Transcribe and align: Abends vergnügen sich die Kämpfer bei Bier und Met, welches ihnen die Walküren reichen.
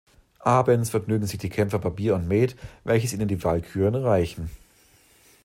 Abends 0.47 0.89
vergnügen 0.89 1.27
sich 1.27 1.37
die 1.37 1.49
Kämpfer 1.51 1.77
bei 1.77 1.91
Bier 1.91 2.15
und 2.15 2.27
Met, 2.27 2.55
welches 2.83 3.13
ihnen 3.13 3.27
die 3.27 3.43
Walküren 3.43 3.93
reichen. 3.93 4.49